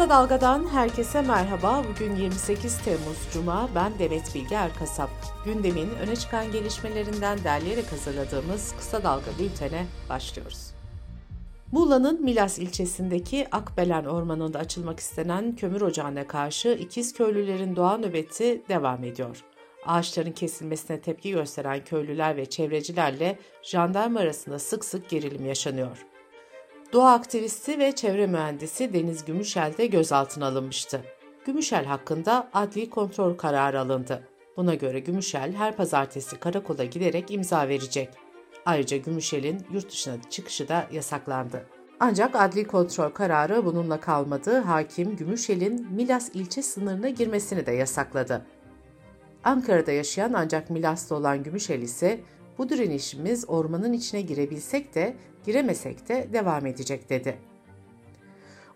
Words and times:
Kısa 0.00 0.10
Dalga'dan 0.10 0.68
herkese 0.68 1.22
merhaba. 1.22 1.84
Bugün 1.90 2.16
28 2.16 2.78
Temmuz 2.84 3.28
Cuma. 3.32 3.68
Ben 3.74 3.98
Demet 3.98 4.34
Bilge 4.34 4.54
Erkasap. 4.54 5.10
Gündemin 5.44 5.90
öne 5.90 6.16
çıkan 6.16 6.52
gelişmelerinden 6.52 7.44
derleyerek 7.44 7.92
hazırladığımız 7.92 8.74
Kısa 8.76 9.02
Dalga 9.02 9.30
bültene 9.38 9.86
başlıyoruz. 10.08 10.70
Muğla'nın 11.72 12.24
Milas 12.24 12.58
ilçesindeki 12.58 13.46
Akbelen 13.52 14.04
Ormanı'nda 14.04 14.58
açılmak 14.58 15.00
istenen 15.00 15.56
kömür 15.56 15.80
ocağına 15.80 16.26
karşı 16.26 16.68
ikiz 16.68 17.12
köylülerin 17.12 17.76
doğa 17.76 17.98
nöbeti 17.98 18.62
devam 18.68 19.04
ediyor. 19.04 19.44
Ağaçların 19.86 20.32
kesilmesine 20.32 21.00
tepki 21.00 21.30
gösteren 21.30 21.84
köylüler 21.84 22.36
ve 22.36 22.46
çevrecilerle 22.46 23.38
jandarma 23.62 24.20
arasında 24.20 24.58
sık 24.58 24.84
sık 24.84 25.08
gerilim 25.08 25.46
yaşanıyor. 25.46 26.09
Doğa 26.92 27.12
aktivisti 27.12 27.78
ve 27.78 27.92
çevre 27.92 28.26
mühendisi 28.26 28.92
Deniz 28.92 29.24
Gümüşel 29.24 29.76
de 29.78 29.86
gözaltına 29.86 30.46
alınmıştı. 30.46 31.00
Gümüşel 31.46 31.84
hakkında 31.84 32.48
adli 32.52 32.90
kontrol 32.90 33.36
kararı 33.36 33.80
alındı. 33.80 34.28
Buna 34.56 34.74
göre 34.74 35.00
Gümüşel 35.00 35.52
her 35.52 35.76
pazartesi 35.76 36.40
karakola 36.40 36.84
giderek 36.84 37.30
imza 37.30 37.68
verecek. 37.68 38.08
Ayrıca 38.66 38.96
Gümüşel'in 38.96 39.66
yurt 39.72 39.90
dışına 39.90 40.14
çıkışı 40.30 40.68
da 40.68 40.86
yasaklandı. 40.92 41.66
Ancak 42.00 42.36
adli 42.36 42.66
kontrol 42.66 43.10
kararı 43.10 43.64
bununla 43.64 44.00
kalmadı. 44.00 44.58
Hakim 44.58 45.16
Gümüşel'in 45.16 45.86
Milas 45.92 46.30
ilçe 46.34 46.62
sınırına 46.62 47.08
girmesini 47.08 47.66
de 47.66 47.72
yasakladı. 47.72 48.46
Ankara'da 49.44 49.92
yaşayan 49.92 50.32
ancak 50.32 50.70
Milas'ta 50.70 51.14
olan 51.14 51.42
Gümüşel 51.42 51.82
ise 51.82 52.20
bu 52.58 52.68
direnişimiz 52.68 53.44
ormanın 53.48 53.92
içine 53.92 54.20
girebilsek 54.20 54.94
de 54.94 55.14
giremesek 55.46 56.08
de 56.08 56.28
devam 56.32 56.66
edecek 56.66 57.10
dedi. 57.10 57.38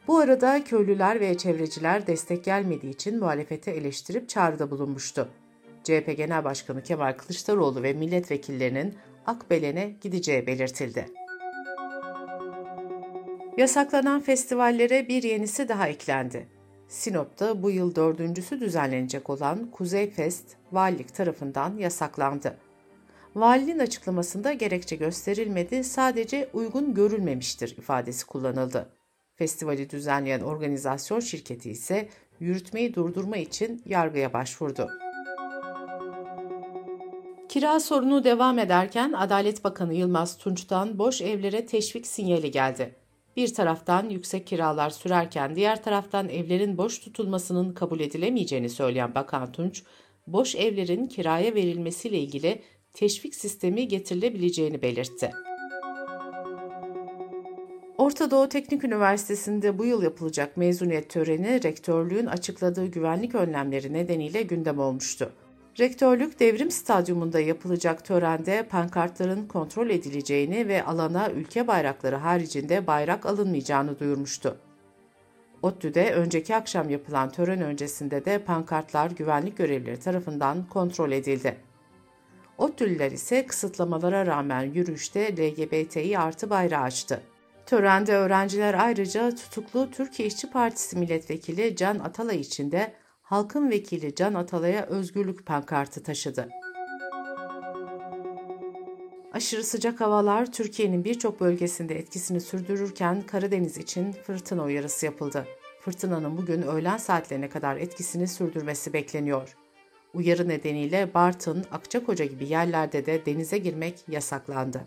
Bu 0.08 0.18
arada 0.18 0.64
köylüler 0.64 1.20
ve 1.20 1.36
çevreciler 1.36 2.06
destek 2.06 2.44
gelmediği 2.44 2.92
için 2.92 3.18
muhalefete 3.18 3.70
eleştirip 3.70 4.28
çağrıda 4.28 4.70
bulunmuştu. 4.70 5.28
CHP 5.84 6.16
Genel 6.16 6.44
Başkanı 6.44 6.82
Kemal 6.82 7.12
Kılıçdaroğlu 7.12 7.82
ve 7.82 7.92
milletvekillerinin 7.92 8.94
Akbelen'e 9.26 9.96
gideceği 10.00 10.46
belirtildi. 10.46 11.06
Yasaklanan 13.56 14.20
festivallere 14.20 15.08
bir 15.08 15.22
yenisi 15.22 15.68
daha 15.68 15.88
eklendi. 15.88 16.46
Sinop'ta 16.88 17.62
bu 17.62 17.70
yıl 17.70 17.94
dördüncüsü 17.94 18.60
düzenlenecek 18.60 19.30
olan 19.30 19.70
Kuzey 19.70 20.10
Fest, 20.10 20.44
valilik 20.72 21.14
tarafından 21.14 21.76
yasaklandı. 21.76 22.56
Valinin 23.34 23.78
açıklamasında 23.78 24.52
gerekçe 24.52 24.96
gösterilmedi, 24.96 25.84
sadece 25.84 26.48
uygun 26.52 26.94
görülmemiştir 26.94 27.76
ifadesi 27.78 28.26
kullanıldı. 28.26 28.88
Festivali 29.34 29.90
düzenleyen 29.90 30.40
organizasyon 30.40 31.20
şirketi 31.20 31.70
ise 31.70 32.08
yürütmeyi 32.40 32.94
durdurma 32.94 33.36
için 33.36 33.82
yargıya 33.84 34.32
başvurdu. 34.32 34.90
Kira 37.48 37.80
sorunu 37.80 38.24
devam 38.24 38.58
ederken 38.58 39.12
Adalet 39.12 39.64
Bakanı 39.64 39.94
Yılmaz 39.94 40.38
Tunç'tan 40.38 40.98
boş 40.98 41.20
evlere 41.20 41.66
teşvik 41.66 42.06
sinyali 42.06 42.50
geldi. 42.50 42.94
Bir 43.36 43.54
taraftan 43.54 44.08
yüksek 44.08 44.46
kiralar 44.46 44.90
sürerken 44.90 45.56
diğer 45.56 45.82
taraftan 45.82 46.28
evlerin 46.28 46.78
boş 46.78 46.98
tutulmasının 46.98 47.74
kabul 47.74 48.00
edilemeyeceğini 48.00 48.68
söyleyen 48.68 49.14
Bakan 49.14 49.52
Tunç, 49.52 49.82
boş 50.26 50.54
evlerin 50.54 51.06
kiraya 51.06 51.54
verilmesiyle 51.54 52.18
ilgili 52.18 52.62
teşvik 52.94 53.34
sistemi 53.34 53.88
getirilebileceğini 53.88 54.82
belirtti. 54.82 55.30
Orta 57.98 58.30
Doğu 58.30 58.48
Teknik 58.48 58.84
Üniversitesi'nde 58.84 59.78
bu 59.78 59.84
yıl 59.84 60.02
yapılacak 60.02 60.56
mezuniyet 60.56 61.10
töreni 61.10 61.62
rektörlüğün 61.62 62.26
açıkladığı 62.26 62.86
güvenlik 62.86 63.34
önlemleri 63.34 63.92
nedeniyle 63.92 64.42
gündem 64.42 64.78
olmuştu. 64.78 65.32
Rektörlük 65.80 66.40
Devrim 66.40 66.70
Stadyumunda 66.70 67.40
yapılacak 67.40 68.04
törende 68.04 68.62
pankartların 68.62 69.46
kontrol 69.46 69.90
edileceğini 69.90 70.68
ve 70.68 70.84
alana 70.84 71.30
ülke 71.30 71.66
bayrakları 71.66 72.16
haricinde 72.16 72.86
bayrak 72.86 73.26
alınmayacağını 73.26 73.98
duyurmuştu. 73.98 74.56
ODTÜ'de 75.62 76.14
önceki 76.14 76.56
akşam 76.56 76.90
yapılan 76.90 77.30
tören 77.30 77.60
öncesinde 77.60 78.24
de 78.24 78.38
pankartlar 78.38 79.10
güvenlik 79.10 79.56
görevlileri 79.56 80.00
tarafından 80.00 80.68
kontrol 80.68 81.12
edildi. 81.12 81.56
ODTÜ'lüler 82.58 83.12
ise 83.12 83.46
kısıtlamalara 83.46 84.26
rağmen 84.26 84.62
yürüyüşte 84.62 85.36
LGBTİ 85.36 86.18
artı 86.18 86.50
bayrağı 86.50 86.82
açtı. 86.82 87.22
Törende 87.66 88.16
öğrenciler 88.16 88.74
ayrıca 88.74 89.34
tutuklu 89.34 89.90
Türkiye 89.90 90.28
İşçi 90.28 90.50
Partisi 90.50 90.98
milletvekili 90.98 91.76
Can 91.76 91.98
Atalay 91.98 92.40
için 92.40 92.72
de 92.72 92.92
halkın 93.22 93.70
vekili 93.70 94.14
Can 94.14 94.34
Atalay'a 94.34 94.86
özgürlük 94.86 95.46
pankartı 95.46 96.02
taşıdı. 96.02 96.48
Aşırı 99.32 99.64
sıcak 99.64 100.00
havalar 100.00 100.52
Türkiye'nin 100.52 101.04
birçok 101.04 101.40
bölgesinde 101.40 101.98
etkisini 101.98 102.40
sürdürürken 102.40 103.22
Karadeniz 103.22 103.78
için 103.78 104.12
fırtına 104.12 104.64
uyarısı 104.64 105.06
yapıldı. 105.06 105.46
Fırtınanın 105.80 106.36
bugün 106.36 106.62
öğlen 106.62 106.96
saatlerine 106.96 107.48
kadar 107.48 107.76
etkisini 107.76 108.28
sürdürmesi 108.28 108.92
bekleniyor. 108.92 109.56
Uyarı 110.14 110.48
nedeniyle 110.48 111.14
Bartın, 111.14 111.64
Akçakoca 111.72 112.24
gibi 112.24 112.48
yerlerde 112.48 113.06
de 113.06 113.26
denize 113.26 113.58
girmek 113.58 114.04
yasaklandı. 114.08 114.80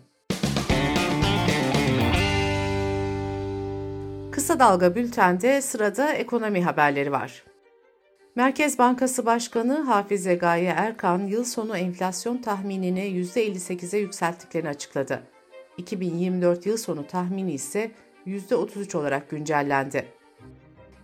Kısa 4.30 4.60
Dalga 4.60 4.94
Bülten'de 4.94 5.62
sırada 5.62 6.12
ekonomi 6.12 6.62
haberleri 6.64 7.12
var. 7.12 7.42
Merkez 8.34 8.78
Bankası 8.78 9.26
Başkanı 9.26 9.80
Hafize 9.80 10.34
Gaye 10.34 10.74
Erkan 10.76 11.26
yıl 11.26 11.44
sonu 11.44 11.76
enflasyon 11.76 12.38
tahminini 12.38 13.00
%58'e 13.00 13.98
yükselttiklerini 13.98 14.68
açıkladı. 14.68 15.22
2024 15.76 16.66
yıl 16.66 16.76
sonu 16.76 17.06
tahmini 17.06 17.52
ise 17.52 17.90
%33 18.26 18.96
olarak 18.96 19.30
güncellendi. 19.30 20.06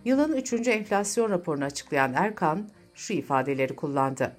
Yılın 0.05 0.35
3. 0.35 0.67
enflasyon 0.67 1.29
raporunu 1.29 1.63
açıklayan 1.65 2.13
Erkan 2.13 2.69
şu 2.95 3.13
ifadeleri 3.13 3.75
kullandı. 3.75 4.35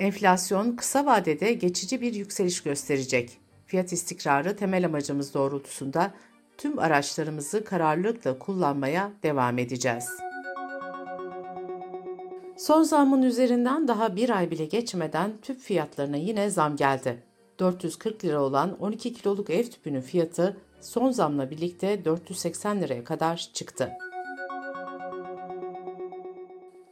Enflasyon 0.00 0.76
kısa 0.76 1.06
vadede 1.06 1.52
geçici 1.52 2.00
bir 2.00 2.14
yükseliş 2.14 2.62
gösterecek. 2.62 3.38
Fiyat 3.66 3.92
istikrarı 3.92 4.56
temel 4.56 4.84
amacımız 4.84 5.34
doğrultusunda 5.34 6.14
tüm 6.58 6.78
araçlarımızı 6.78 7.64
kararlılıkla 7.64 8.38
kullanmaya 8.38 9.12
devam 9.22 9.58
edeceğiz.'' 9.58 10.30
Son 12.60 12.82
zammın 12.82 13.22
üzerinden 13.22 13.88
daha 13.88 14.16
bir 14.16 14.30
ay 14.30 14.50
bile 14.50 14.64
geçmeden 14.64 15.32
tüp 15.42 15.60
fiyatlarına 15.60 16.16
yine 16.16 16.50
zam 16.50 16.76
geldi. 16.76 17.22
440 17.58 18.24
lira 18.24 18.42
olan 18.42 18.78
12 18.80 19.14
kiloluk 19.14 19.50
ev 19.50 19.64
tüpünün 19.64 20.00
fiyatı 20.00 20.56
son 20.80 21.10
zamla 21.10 21.50
birlikte 21.50 22.04
480 22.04 22.80
liraya 22.80 23.04
kadar 23.04 23.50
çıktı. 23.52 23.90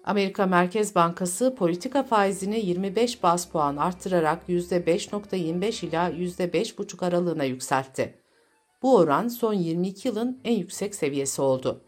Amerika 0.08 0.46
Merkez 0.46 0.94
Bankası 0.94 1.54
politika 1.54 2.02
faizini 2.02 2.66
25 2.66 3.22
bas 3.22 3.48
puan 3.48 3.76
arttırarak 3.76 4.48
%5.25 4.48 5.86
ila 5.86 6.10
%5.5 6.10 7.06
aralığına 7.06 7.44
yükseltti. 7.44 8.14
Bu 8.82 8.96
oran 8.96 9.28
son 9.28 9.52
22 9.52 10.08
yılın 10.08 10.40
en 10.44 10.54
yüksek 10.54 10.94
seviyesi 10.94 11.42
oldu. 11.42 11.80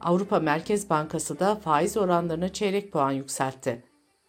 Avrupa 0.00 0.40
Merkez 0.40 0.90
Bankası 0.90 1.38
da 1.38 1.56
faiz 1.56 1.96
oranlarını 1.96 2.52
çeyrek 2.52 2.92
puan 2.92 3.12
yükseltti. 3.12 3.84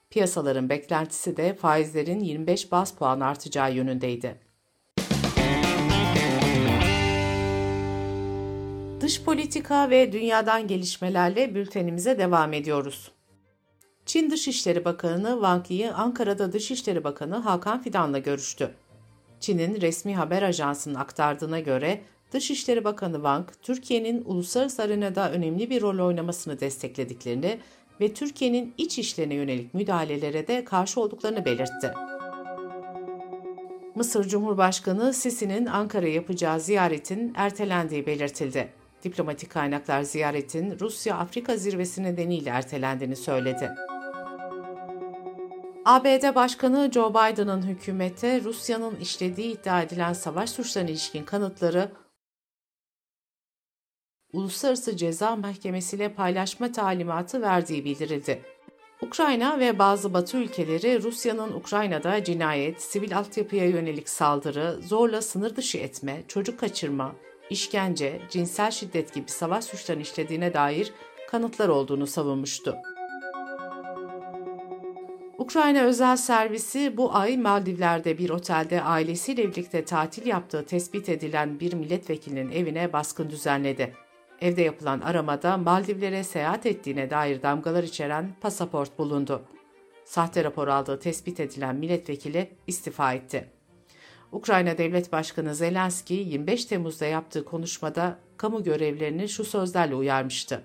Piyasaların 0.10 0.70
beklentisi 0.70 1.38
de 1.38 1.54
faizlerin 1.54 2.20
25 2.20 2.72
bas 2.72 2.94
puan 2.94 3.20
artacağı 3.20 3.74
yönündeydi. 3.74 4.51
Dış 9.12 9.24
politika 9.24 9.90
ve 9.90 10.12
dünyadan 10.12 10.68
gelişmelerle 10.68 11.56
bültenimize 11.56 12.18
devam 12.18 12.54
ediyoruz. 12.54 13.12
Çin 14.06 14.32
Dışişleri 14.32 14.86
Bakanı 14.86 15.30
Wang 15.32 15.72
Yi 15.72 15.92
Ankara'da 15.92 16.54
Dışişleri 16.54 17.04
Bakanı 17.04 17.36
Hakan 17.36 17.82
Fidan'la 17.82 18.18
görüştü. 18.18 18.72
Çin'in 19.40 19.82
resmi 19.82 20.16
haber 20.16 20.44
ajansının 20.44 20.96
aktardığına 20.96 21.60
göre 21.60 22.02
Dışişleri 22.32 22.84
Bakanı 22.84 23.14
Wang, 23.14 23.48
Türkiye'nin 23.62 24.24
uluslararası 24.26 24.82
arenada 24.82 25.32
önemli 25.32 25.70
bir 25.70 25.82
rol 25.82 26.08
oynamasını 26.08 26.60
desteklediklerini 26.60 27.60
ve 28.02 28.14
Türkiye'nin 28.14 28.74
iç 28.78 29.00
işlerine 29.00 29.34
yönelik 29.34 29.74
müdahalelere 29.74 30.48
de 30.48 30.66
karşı 30.66 31.02
olduklarını 31.02 31.46
belirtti. 31.46 31.94
Mısır 33.96 34.28
Cumhurbaşkanı 34.28 35.14
Sisi'nin 35.14 35.66
Ankara 35.66 36.08
yapacağı 36.08 36.60
ziyaretin 36.60 37.34
ertelendiği 37.36 38.06
belirtildi. 38.06 38.81
Diplomatik 39.04 39.50
kaynaklar 39.52 40.02
ziyaretin 40.02 40.80
Rusya-Afrika 40.80 41.58
zirvesi 41.58 42.04
nedeniyle 42.04 42.50
ertelendiğini 42.50 43.16
söyledi. 43.16 43.72
ABD 45.86 46.36
Başkanı 46.36 46.92
Joe 46.94 47.10
Biden'ın 47.10 47.68
hükümete 47.68 48.42
Rusya'nın 48.44 48.96
işlediği 48.96 49.54
iddia 49.54 49.82
edilen 49.82 50.14
savaş 50.14 50.50
suçlarına 50.50 50.90
ilişkin 50.90 51.24
kanıtları 51.24 51.92
Uluslararası 54.34 54.98
Ceza 54.98 55.36
Mahkemesi 55.36 55.96
ile 55.96 56.14
paylaşma 56.14 56.72
talimatı 56.72 57.42
verdiği 57.42 57.86
bildirildi. 57.86 58.42
Ukrayna 59.02 59.60
ve 59.60 59.80
bazı 59.80 60.14
Batı 60.14 60.38
ülkeleri 60.38 61.04
Rusya'nın 61.04 61.54
Ukrayna'da 61.54 62.24
cinayet, 62.24 62.82
sivil 62.82 63.18
altyapıya 63.18 63.66
yönelik 63.66 64.10
saldırı, 64.10 64.80
zorla 64.82 65.22
sınır 65.22 65.56
dışı 65.56 65.78
etme, 65.78 66.24
çocuk 66.28 66.60
kaçırma, 66.60 67.16
işkence, 67.52 68.22
cinsel 68.30 68.72
şiddet 68.72 69.14
gibi 69.14 69.32
savaş 69.32 69.66
suçlarını 69.66 70.02
işlediğine 70.02 70.54
dair 70.54 70.94
kanıtlar 71.28 71.70
olduğunu 71.70 72.08
savunmuştu. 72.08 72.76
Ukrayna 75.38 75.82
özel 75.82 76.18
servisi 76.18 76.98
bu 76.98 77.16
ay 77.16 77.38
Maldivler'de 77.38 78.18
bir 78.18 78.30
otelde 78.30 78.82
ailesiyle 78.82 79.48
birlikte 79.48 79.86
tatil 79.86 80.26
yaptığı 80.26 80.66
tespit 80.66 81.10
edilen 81.10 81.60
bir 81.60 81.74
milletvekilinin 81.74 82.52
evine 82.52 82.94
baskın 82.94 83.30
düzenledi. 83.30 83.94
Evde 84.42 84.62
yapılan 84.62 85.00
aramada 85.00 85.58
Maldivlere 85.58 86.24
seyahat 86.24 86.66
ettiğine 86.66 87.10
dair 87.10 87.42
damgalar 87.42 87.84
içeren 87.84 88.30
pasaport 88.42 89.00
bulundu. 89.00 89.42
Sahte 90.06 90.44
rapor 90.44 90.68
aldığı 90.68 91.00
tespit 91.00 91.40
edilen 91.40 91.76
milletvekili 91.76 92.50
istifa 92.68 93.14
etti. 93.14 93.61
Ukrayna 94.32 94.78
Devlet 94.78 95.12
Başkanı 95.12 95.56
Zelenski 95.56 96.14
25 96.14 96.66
Temmuz'da 96.66 97.06
yaptığı 97.06 97.46
konuşmada 97.46 98.18
kamu 98.38 98.64
görevlerini 98.64 99.30
şu 99.30 99.44
sözlerle 99.46 99.96
uyarmıştı. 99.96 100.62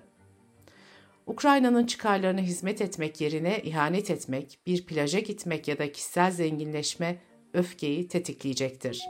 Ukrayna'nın 1.25 1.85
çıkarlarına 1.85 2.41
hizmet 2.41 2.81
etmek 2.81 3.21
yerine 3.21 3.61
ihanet 3.63 4.11
etmek, 4.11 4.59
bir 4.67 4.85
plaja 4.85 5.19
gitmek 5.19 5.67
ya 5.67 5.77
da 5.77 5.91
kişisel 5.91 6.31
zenginleşme 6.31 7.17
öfkeyi 7.53 8.07
tetikleyecektir. 8.07 9.01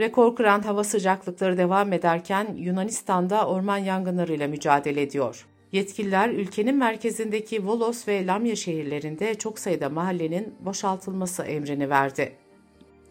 Rekor 0.00 0.36
kıran 0.36 0.60
hava 0.60 0.84
sıcaklıkları 0.84 1.58
devam 1.58 1.92
ederken 1.92 2.54
Yunanistan'da 2.56 3.46
orman 3.46 3.78
yangınlarıyla 3.78 4.48
mücadele 4.48 5.02
ediyor. 5.02 5.46
Yetkililer 5.72 6.28
ülkenin 6.28 6.76
merkezindeki 6.76 7.66
Volos 7.66 8.08
ve 8.08 8.26
Lamya 8.26 8.56
şehirlerinde 8.56 9.34
çok 9.34 9.58
sayıda 9.58 9.88
mahallenin 9.88 10.54
boşaltılması 10.60 11.42
emrini 11.42 11.90
verdi. 11.90 12.36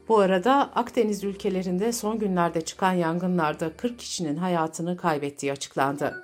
Bu 0.08 0.20
arada 0.20 0.54
Akdeniz 0.76 1.24
ülkelerinde 1.24 1.92
son 1.92 2.20
günlerde 2.20 2.62
çıkan 2.62 2.94
yangınlarda 2.94 3.78
40 3.78 4.00
kişinin 4.00 4.36
hayatını 4.36 4.98
kaybettiği 4.98 5.52
açıklandı. 5.52 6.24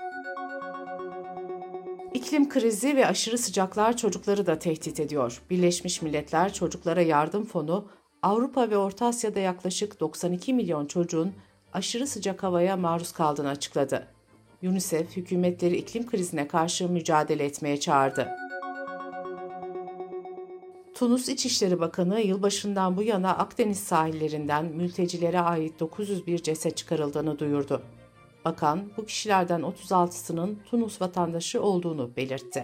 İklim 2.14 2.50
krizi 2.50 2.96
ve 2.96 3.08
aşırı 3.08 3.38
sıcaklar 3.38 3.98
çocukları 3.98 4.46
da 4.46 4.60
tehdit 4.60 5.00
ediyor. 5.00 5.42
Birleşmiş 5.50 6.02
Milletler 6.02 6.54
Çocuklara 6.54 7.02
Yardım 7.02 7.46
Fonu, 7.46 7.88
Avrupa 8.22 8.70
ve 8.70 8.78
Orta 8.78 9.06
Asya'da 9.06 9.40
yaklaşık 9.40 10.00
92 10.00 10.54
milyon 10.54 10.86
çocuğun 10.86 11.34
aşırı 11.74 12.08
sıcak 12.08 12.44
havaya 12.44 12.78
maruz 12.78 13.12
kaldığını 13.12 13.50
açıkladı. 13.50 14.15
UNICEF, 14.64 15.18
hükümetleri 15.18 15.78
iklim 15.78 16.08
krizine 16.08 16.48
karşı 16.48 16.90
mücadele 16.90 17.46
etmeye 17.46 17.80
çağırdı. 17.80 18.30
Tunus 20.96 21.30
İçişleri 21.30 21.80
Bakanı 21.80 22.22
yılbaşından 22.22 22.98
bu 22.98 23.04
yana 23.04 23.38
Akdeniz 23.38 23.80
sahillerinden 23.80 24.66
mültecilere 24.66 25.40
ait 25.40 25.80
901 25.80 26.44
ceset 26.44 26.78
çıkarıldığını 26.78 27.40
duyurdu. 27.40 27.82
Bakan 28.46 28.84
bu 28.98 29.06
kişilerden 29.06 29.62
36'sının 29.62 30.56
Tunus 30.66 31.02
vatandaşı 31.02 31.62
olduğunu 31.62 32.12
belirtti. 32.18 32.64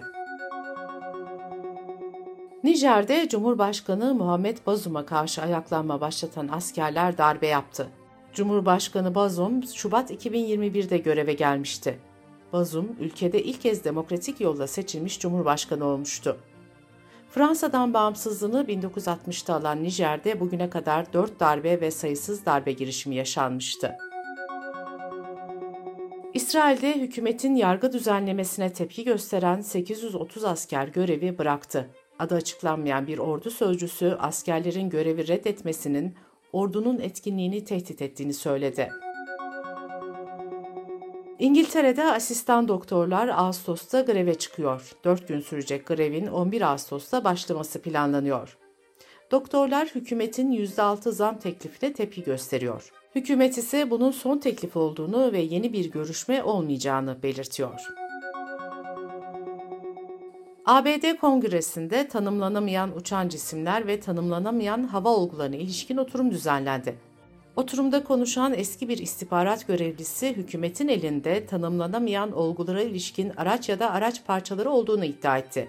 Nijer'de 2.64 3.28
Cumhurbaşkanı 3.28 4.14
Muhammed 4.14 4.58
Bazum'a 4.66 5.06
karşı 5.06 5.42
ayaklanma 5.42 6.00
başlatan 6.00 6.48
askerler 6.48 7.18
darbe 7.18 7.46
yaptı. 7.46 7.88
Cumhurbaşkanı 8.34 9.14
Bazum 9.14 9.62
Şubat 9.64 10.10
2021'de 10.10 10.98
göreve 10.98 11.32
gelmişti. 11.32 11.98
Bazum 12.52 12.96
ülkede 13.00 13.42
ilk 13.42 13.60
kez 13.60 13.84
demokratik 13.84 14.40
yolla 14.40 14.66
seçilmiş 14.66 15.20
cumhurbaşkanı 15.20 15.84
olmuştu. 15.84 16.36
Fransa'dan 17.30 17.94
bağımsızlığını 17.94 18.64
1960'ta 18.68 19.54
alan 19.54 19.82
Nijer'de 19.82 20.40
bugüne 20.40 20.70
kadar 20.70 21.12
4 21.12 21.40
darbe 21.40 21.80
ve 21.80 21.90
sayısız 21.90 22.46
darbe 22.46 22.72
girişimi 22.72 23.16
yaşanmıştı. 23.16 23.96
İsrail'de 26.34 26.96
hükümetin 26.96 27.54
yargı 27.54 27.92
düzenlemesine 27.92 28.72
tepki 28.72 29.04
gösteren 29.04 29.60
830 29.60 30.44
asker 30.44 30.88
görevi 30.88 31.38
bıraktı. 31.38 31.90
Adı 32.18 32.34
açıklanmayan 32.34 33.06
bir 33.06 33.18
ordu 33.18 33.50
sözcüsü 33.50 34.16
askerlerin 34.18 34.90
görevi 34.90 35.28
reddetmesinin 35.28 36.14
ordunun 36.52 36.98
etkinliğini 36.98 37.64
tehdit 37.64 38.02
ettiğini 38.02 38.34
söyledi. 38.34 38.90
İngiltere'de 41.38 42.04
asistan 42.04 42.68
doktorlar 42.68 43.28
Ağustos'ta 43.28 44.00
greve 44.00 44.34
çıkıyor. 44.34 44.92
4 45.04 45.28
gün 45.28 45.40
sürecek 45.40 45.86
grevin 45.86 46.26
11 46.26 46.62
Ağustos'ta 46.62 47.24
başlaması 47.24 47.82
planlanıyor. 47.82 48.58
Doktorlar 49.30 49.88
hükümetin 49.88 50.52
%6 50.52 51.12
zam 51.12 51.38
teklifine 51.38 51.92
tepki 51.92 52.24
gösteriyor. 52.24 52.92
Hükümet 53.14 53.58
ise 53.58 53.90
bunun 53.90 54.10
son 54.10 54.38
teklif 54.38 54.76
olduğunu 54.76 55.32
ve 55.32 55.40
yeni 55.40 55.72
bir 55.72 55.90
görüşme 55.90 56.42
olmayacağını 56.42 57.22
belirtiyor. 57.22 58.01
ABD 60.66 61.16
Kongresi'nde 61.20 62.08
tanımlanamayan 62.08 62.96
uçan 62.96 63.28
cisimler 63.28 63.86
ve 63.86 64.00
tanımlanamayan 64.00 64.84
hava 64.84 65.08
olgularına 65.08 65.56
ilişkin 65.56 65.96
oturum 65.96 66.30
düzenlendi. 66.30 66.96
Oturumda 67.56 68.04
konuşan 68.04 68.54
eski 68.54 68.88
bir 68.88 68.98
istihbarat 68.98 69.66
görevlisi 69.66 70.36
hükümetin 70.36 70.88
elinde 70.88 71.46
tanımlanamayan 71.46 72.32
olgulara 72.32 72.82
ilişkin 72.82 73.32
araç 73.36 73.68
ya 73.68 73.78
da 73.78 73.90
araç 73.90 74.24
parçaları 74.24 74.70
olduğunu 74.70 75.04
iddia 75.04 75.38
etti. 75.38 75.68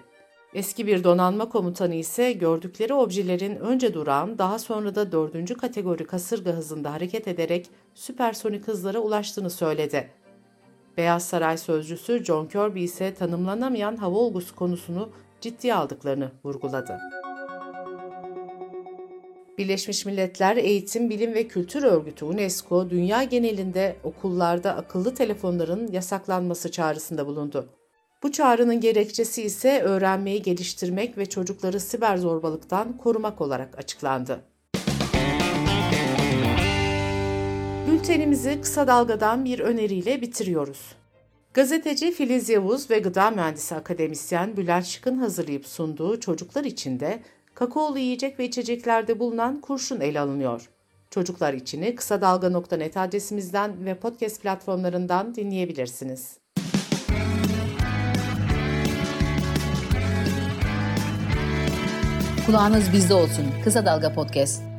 Eski 0.54 0.88
bir 0.88 1.04
donanma 1.04 1.50
komutanı 1.50 1.96
ise 1.96 2.32
gördükleri 2.32 2.94
objelerin 2.94 3.56
önce 3.56 3.94
duran 3.94 4.38
daha 4.38 4.60
sonra 4.60 4.96
da 4.96 5.12
dördüncü 5.12 5.58
kategori 5.58 6.06
kasırga 6.06 6.52
hızında 6.52 6.94
hareket 6.94 7.28
ederek 7.28 7.70
süpersonik 7.94 8.68
hızlara 8.68 9.00
ulaştığını 9.00 9.50
söyledi. 9.50 10.10
Beyaz 10.98 11.26
Saray 11.26 11.58
sözcüsü 11.58 12.24
John 12.24 12.46
Kirby 12.48 12.84
ise 12.84 13.14
tanımlanamayan 13.14 13.96
hava 13.96 14.18
olgusu 14.18 14.56
konusunu 14.56 15.10
ciddiye 15.42 15.76
aldıklarını 15.76 16.32
vurguladı. 16.44 17.00
Birleşmiş 19.58 20.06
Milletler 20.06 20.58
Eğitim, 20.58 21.10
Bilim 21.10 21.34
ve 21.34 21.48
Kültür 21.48 21.84
Örgütü 21.84 22.26
UNESCO, 22.26 22.90
dünya 22.90 23.24
genelinde 23.24 23.96
okullarda 24.04 24.76
akıllı 24.76 25.14
telefonların 25.14 25.92
yasaklanması 25.92 26.72
çağrısında 26.72 27.28
bulundu. 27.28 27.70
Bu 28.24 28.32
çağrının 28.32 28.80
gerekçesi 28.80 29.44
ise 29.44 29.82
öğrenmeyi 29.82 30.42
geliştirmek 30.42 31.18
ve 31.18 31.26
çocukları 31.26 31.80
siber 31.80 32.18
zorbalıktan 32.18 32.98
korumak 32.98 33.42
olarak 33.42 33.78
açıklandı. 33.78 34.53
Bültenimizi 38.04 38.62
kısa 38.62 38.88
dalgadan 38.88 39.46
bir 39.46 39.60
öneriyle 39.60 40.22
bitiriyoruz. 40.22 40.96
Gazeteci 41.54 42.12
Filiz 42.12 42.50
Yavuz 42.50 42.90
ve 42.90 43.00
gıda 43.00 43.32
mühendisi 43.32 43.76
akademisyen 43.76 44.58
Bülent 44.58 44.86
Şık'ın 44.86 45.18
hazırlayıp 45.18 45.68
sunduğu 45.68 46.20
çocuklar 46.20 46.64
için 46.64 47.00
de 47.00 47.20
kakaolu 47.54 48.00
yiyecek 48.00 48.40
ve 48.40 48.46
içeceklerde 48.46 49.20
bulunan 49.20 49.62
kurşun 49.62 50.00
ele 50.00 50.20
alınıyor. 50.20 50.70
Çocuklar 51.12 51.54
içini 51.54 51.96
kısa 51.96 52.22
dalga.net 52.22 52.98
adresimizden 52.98 53.86
ve 53.86 53.96
podcast 53.96 54.42
platformlarından 54.42 55.36
dinleyebilirsiniz. 55.36 56.38
Kulağınız 62.46 62.94
bizde 62.94 63.14
olsun. 63.14 63.46
Kısa 63.64 63.86
Dalga 63.86 64.14
Podcast. 64.14 64.73